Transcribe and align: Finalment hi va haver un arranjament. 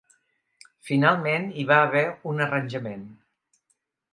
Finalment 0.89 1.45
hi 1.55 1.65
va 1.73 1.77
haver 1.89 2.03
un 2.33 2.45
arranjament. 2.47 3.05